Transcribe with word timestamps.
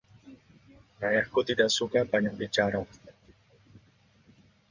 Ayahku 1.05 1.39
tidak 1.49 1.69
suka 1.77 1.99
banyak 2.11 2.33
bicara. 2.39 2.81